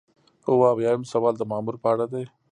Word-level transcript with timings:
اووه 0.49 0.67
اویایم 0.73 1.01
سوال 1.13 1.33
د 1.37 1.43
مامور 1.51 1.75
په 1.83 1.87
اړه 1.93 2.05
دی. 2.13 2.25